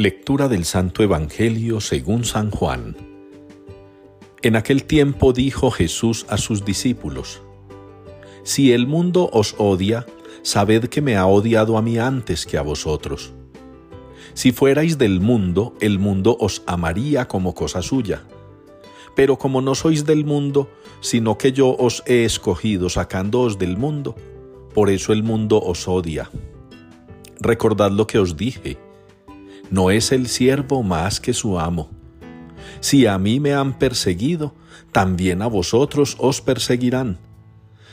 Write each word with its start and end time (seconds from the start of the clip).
Lectura 0.00 0.48
del 0.48 0.64
Santo 0.64 1.02
Evangelio 1.02 1.78
según 1.78 2.24
San 2.24 2.50
Juan. 2.50 2.96
En 4.40 4.56
aquel 4.56 4.84
tiempo 4.84 5.34
dijo 5.34 5.70
Jesús 5.70 6.24
a 6.30 6.38
sus 6.38 6.64
discípulos, 6.64 7.42
Si 8.42 8.72
el 8.72 8.86
mundo 8.86 9.28
os 9.30 9.54
odia, 9.58 10.06
sabed 10.40 10.86
que 10.86 11.02
me 11.02 11.16
ha 11.16 11.26
odiado 11.26 11.76
a 11.76 11.82
mí 11.82 11.98
antes 11.98 12.46
que 12.46 12.56
a 12.56 12.62
vosotros. 12.62 13.34
Si 14.32 14.52
fuerais 14.52 14.96
del 14.96 15.20
mundo, 15.20 15.74
el 15.82 15.98
mundo 15.98 16.34
os 16.40 16.62
amaría 16.64 17.28
como 17.28 17.54
cosa 17.54 17.82
suya. 17.82 18.24
Pero 19.14 19.36
como 19.36 19.60
no 19.60 19.74
sois 19.74 20.06
del 20.06 20.24
mundo, 20.24 20.70
sino 21.02 21.36
que 21.36 21.52
yo 21.52 21.76
os 21.78 22.02
he 22.06 22.24
escogido 22.24 22.88
sacándoos 22.88 23.58
del 23.58 23.76
mundo, 23.76 24.16
por 24.72 24.88
eso 24.88 25.12
el 25.12 25.22
mundo 25.22 25.60
os 25.60 25.86
odia. 25.86 26.30
Recordad 27.38 27.90
lo 27.90 28.06
que 28.06 28.18
os 28.18 28.38
dije 28.38 28.78
no 29.70 29.90
es 29.90 30.12
el 30.12 30.26
siervo 30.26 30.82
más 30.82 31.20
que 31.20 31.32
su 31.32 31.58
amo. 31.58 31.90
Si 32.80 33.06
a 33.06 33.18
mí 33.18 33.40
me 33.40 33.54
han 33.54 33.78
perseguido, 33.78 34.54
también 34.92 35.42
a 35.42 35.46
vosotros 35.46 36.16
os 36.18 36.40
perseguirán. 36.40 37.18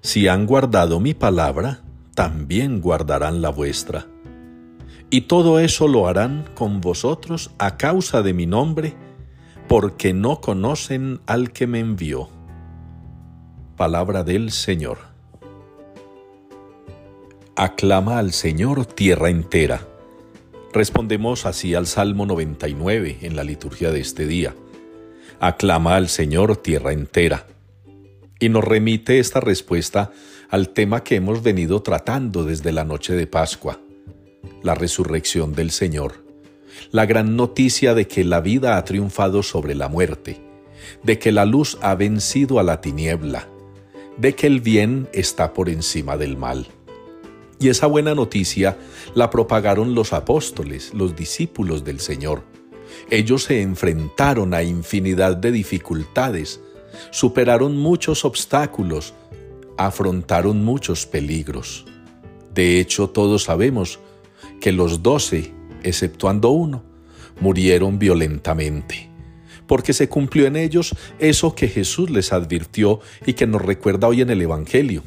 Si 0.00 0.28
han 0.28 0.46
guardado 0.46 1.00
mi 1.00 1.14
palabra, 1.14 1.82
también 2.14 2.80
guardarán 2.80 3.42
la 3.42 3.50
vuestra. 3.50 4.06
Y 5.10 5.22
todo 5.22 5.58
eso 5.58 5.88
lo 5.88 6.06
harán 6.06 6.48
con 6.54 6.80
vosotros 6.80 7.50
a 7.58 7.76
causa 7.76 8.22
de 8.22 8.32
mi 8.34 8.46
nombre, 8.46 8.94
porque 9.68 10.12
no 10.12 10.40
conocen 10.40 11.20
al 11.26 11.52
que 11.52 11.66
me 11.66 11.80
envió. 11.80 12.28
Palabra 13.76 14.24
del 14.24 14.50
Señor. 14.50 14.98
Aclama 17.56 18.18
al 18.18 18.32
Señor 18.32 18.86
tierra 18.86 19.30
entera 19.30 19.87
Respondemos 20.72 21.46
así 21.46 21.74
al 21.74 21.86
Salmo 21.86 22.26
99 22.26 23.18
en 23.22 23.36
la 23.36 23.44
liturgia 23.44 23.90
de 23.90 24.00
este 24.00 24.26
día. 24.26 24.54
Aclama 25.40 25.96
al 25.96 26.08
Señor 26.08 26.58
tierra 26.58 26.92
entera. 26.92 27.46
Y 28.38 28.50
nos 28.50 28.64
remite 28.64 29.18
esta 29.18 29.40
respuesta 29.40 30.12
al 30.50 30.68
tema 30.70 31.02
que 31.04 31.16
hemos 31.16 31.42
venido 31.42 31.82
tratando 31.82 32.44
desde 32.44 32.72
la 32.72 32.84
noche 32.84 33.14
de 33.14 33.26
Pascua, 33.26 33.80
la 34.62 34.74
resurrección 34.74 35.54
del 35.54 35.70
Señor, 35.70 36.24
la 36.92 37.06
gran 37.06 37.34
noticia 37.34 37.94
de 37.94 38.06
que 38.06 38.22
la 38.22 38.40
vida 38.40 38.76
ha 38.76 38.84
triunfado 38.84 39.42
sobre 39.42 39.74
la 39.74 39.88
muerte, 39.88 40.40
de 41.02 41.18
que 41.18 41.32
la 41.32 41.46
luz 41.46 41.78
ha 41.80 41.94
vencido 41.94 42.60
a 42.60 42.62
la 42.62 42.80
tiniebla, 42.80 43.48
de 44.18 44.34
que 44.34 44.46
el 44.46 44.60
bien 44.60 45.08
está 45.12 45.54
por 45.54 45.68
encima 45.68 46.16
del 46.16 46.36
mal. 46.36 46.68
Y 47.60 47.68
esa 47.68 47.86
buena 47.86 48.14
noticia 48.14 48.78
la 49.14 49.30
propagaron 49.30 49.94
los 49.94 50.12
apóstoles, 50.12 50.94
los 50.94 51.16
discípulos 51.16 51.84
del 51.84 51.98
Señor. 51.98 52.44
Ellos 53.10 53.44
se 53.44 53.62
enfrentaron 53.62 54.54
a 54.54 54.62
infinidad 54.62 55.36
de 55.36 55.50
dificultades, 55.50 56.60
superaron 57.10 57.76
muchos 57.76 58.24
obstáculos, 58.24 59.14
afrontaron 59.76 60.64
muchos 60.64 61.06
peligros. 61.06 61.84
De 62.54 62.80
hecho, 62.80 63.10
todos 63.10 63.44
sabemos 63.44 63.98
que 64.60 64.72
los 64.72 65.02
doce, 65.02 65.52
exceptuando 65.82 66.50
uno, 66.50 66.84
murieron 67.40 67.98
violentamente, 67.98 69.08
porque 69.66 69.92
se 69.92 70.08
cumplió 70.08 70.46
en 70.46 70.56
ellos 70.56 70.94
eso 71.18 71.54
que 71.54 71.68
Jesús 71.68 72.10
les 72.10 72.32
advirtió 72.32 73.00
y 73.26 73.34
que 73.34 73.46
nos 73.46 73.62
recuerda 73.62 74.08
hoy 74.08 74.22
en 74.22 74.30
el 74.30 74.42
Evangelio 74.42 75.02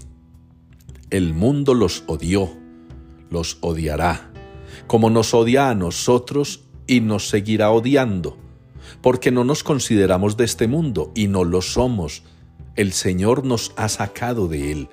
el 1.11 1.33
mundo 1.33 1.73
los 1.73 2.03
odió, 2.07 2.49
los 3.29 3.57
odiará, 3.59 4.31
como 4.87 5.09
nos 5.09 5.33
odia 5.33 5.69
a 5.69 5.75
nosotros 5.75 6.63
y 6.87 7.01
nos 7.01 7.27
seguirá 7.27 7.69
odiando, 7.69 8.37
porque 9.01 9.29
no 9.29 9.43
nos 9.43 9.63
consideramos 9.63 10.37
de 10.37 10.45
este 10.45 10.67
mundo 10.67 11.11
y 11.13 11.27
no 11.27 11.43
lo 11.43 11.61
somos. 11.61 12.23
El 12.77 12.93
Señor 12.93 13.45
nos 13.45 13.73
ha 13.75 13.89
sacado 13.89 14.47
de 14.47 14.71
él. 14.71 14.89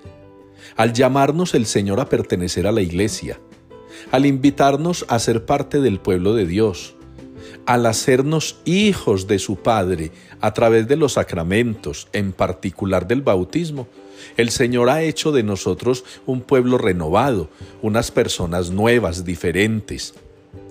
Al 0.76 0.92
llamarnos 0.92 1.54
el 1.54 1.66
Señor 1.66 2.00
a 2.00 2.08
pertenecer 2.08 2.66
a 2.66 2.72
la 2.72 2.82
iglesia, 2.82 3.40
al 4.10 4.26
invitarnos 4.26 5.06
a 5.08 5.20
ser 5.20 5.46
parte 5.46 5.80
del 5.80 6.00
pueblo 6.00 6.34
de 6.34 6.46
Dios, 6.46 6.96
al 7.68 7.84
hacernos 7.84 8.56
hijos 8.64 9.26
de 9.26 9.38
su 9.38 9.56
Padre 9.56 10.10
a 10.40 10.54
través 10.54 10.88
de 10.88 10.96
los 10.96 11.12
sacramentos, 11.12 12.08
en 12.14 12.32
particular 12.32 13.06
del 13.06 13.20
bautismo, 13.20 13.88
el 14.38 14.48
Señor 14.48 14.88
ha 14.88 15.02
hecho 15.02 15.32
de 15.32 15.42
nosotros 15.42 16.02
un 16.24 16.40
pueblo 16.40 16.78
renovado, 16.78 17.50
unas 17.82 18.10
personas 18.10 18.70
nuevas, 18.70 19.26
diferentes, 19.26 20.14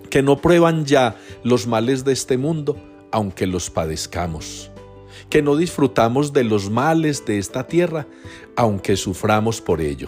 que 0.10 0.24
no 0.24 0.42
prueban 0.42 0.86
ya 0.86 1.16
los 1.44 1.68
males 1.68 2.04
de 2.04 2.14
este 2.14 2.36
mundo, 2.36 2.76
aunque 3.12 3.46
los 3.46 3.70
padezcamos, 3.70 4.72
que 5.30 5.44
no 5.44 5.56
disfrutamos 5.56 6.34
de 6.34 6.46
los 6.46 6.72
males 6.72 7.28
de 7.28 7.38
esta 7.38 7.68
tierra, 7.68 8.08
aunque 8.56 8.98
suframos 8.98 9.62
por 9.62 9.82
ello. 9.82 10.08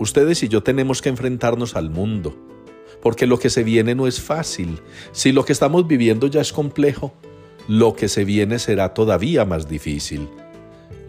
Ustedes 0.00 0.42
y 0.42 0.48
yo 0.48 0.64
tenemos 0.64 1.02
que 1.02 1.08
enfrentarnos 1.08 1.76
al 1.76 1.88
mundo, 1.88 2.34
porque 3.02 3.26
lo 3.26 3.38
que 3.38 3.50
se 3.50 3.62
viene 3.62 3.94
no 3.94 4.06
es 4.06 4.20
fácil. 4.20 4.80
Si 5.12 5.32
lo 5.32 5.44
que 5.44 5.52
estamos 5.52 5.86
viviendo 5.86 6.26
ya 6.26 6.40
es 6.40 6.52
complejo, 6.52 7.12
lo 7.68 7.94
que 7.94 8.08
se 8.08 8.24
viene 8.24 8.58
será 8.58 8.94
todavía 8.94 9.44
más 9.44 9.68
difícil 9.68 10.28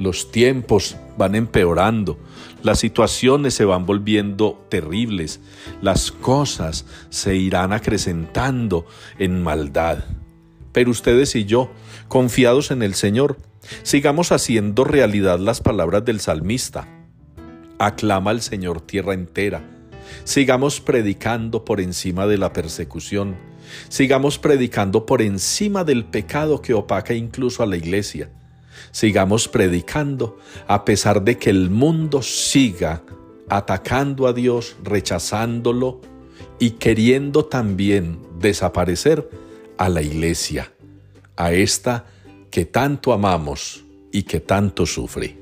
los 0.02 0.32
tiempos 0.32 0.98
van 1.16 1.36
empeorando, 1.36 2.18
las 2.64 2.80
situaciones 2.80 3.54
se 3.54 3.66
van 3.66 3.86
volviendo 3.86 4.66
terribles, 4.68 5.40
las 5.82 6.12
cosas 6.12 6.86
se 7.10 7.36
irán 7.36 7.72
acrecentando 7.72 8.88
en 9.20 9.44
maldad. 9.44 10.00
Pero 10.72 10.90
ustedes 10.90 11.36
y 11.36 11.46
yo, 11.46 11.70
confiados 12.08 12.72
en 12.72 12.82
el 12.82 12.96
Señor, 12.96 13.38
sigamos 13.84 14.32
haciendo 14.32 14.86
realidad 14.86 15.38
las 15.38 15.62
palabras 15.62 16.04
del 16.04 16.20
salmista. 16.20 16.88
Aclama 17.78 18.32
al 18.32 18.42
Señor 18.42 18.82
tierra 18.82 19.14
entera. 19.14 19.81
Sigamos 20.24 20.80
predicando 20.80 21.66
por 21.66 21.82
encima 21.82 22.28
de 22.28 22.38
la 22.38 22.54
persecución. 22.54 23.36
Sigamos 23.90 24.38
predicando 24.38 25.06
por 25.06 25.22
encima 25.22 25.84
del 25.84 26.06
pecado 26.06 26.62
que 26.62 26.74
opaca 26.74 27.14
incluso 27.14 27.64
a 27.64 27.66
la 27.66 27.78
iglesia 27.78 28.30
sigamos 28.92 29.48
predicando 29.48 30.38
a 30.68 30.86
pesar 30.86 31.24
de 31.24 31.38
que 31.38 31.50
el 31.50 31.70
mundo 31.70 32.22
siga 32.22 33.04
atacando 33.50 34.28
a 34.28 34.34
Dios, 34.34 34.78
rechazándolo 34.84 36.02
y 36.60 36.72
queriendo 36.72 37.46
también 37.46 38.20
desaparecer 38.40 39.30
a 39.78 39.90
la 39.90 40.02
iglesia, 40.02 40.72
a 41.36 41.52
esta 41.52 42.06
que 42.50 42.66
tanto 42.66 43.14
amamos 43.14 43.84
y 44.12 44.24
que 44.24 44.40
tanto 44.40 44.86
sufre. 44.86 45.41